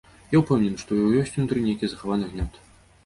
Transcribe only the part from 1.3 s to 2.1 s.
унутры нейкі